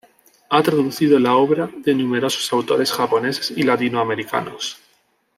[0.49, 4.79] Ha traducido la obra de numerosos autores japoneses y latinoamericanos.